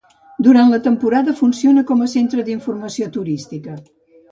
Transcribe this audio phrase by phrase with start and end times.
[0.45, 3.79] Durant la temporada, funciona com a centre d'informació turística.